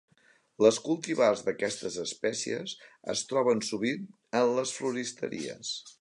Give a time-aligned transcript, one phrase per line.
[0.65, 2.75] Les cultivars d'aquestes espècies
[3.15, 4.09] es troben sovint
[4.41, 5.77] en les floristeries.